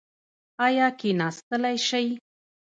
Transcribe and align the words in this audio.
ایا 0.65 0.87
کیناستلی 0.99 1.77
شئ؟ 1.87 2.07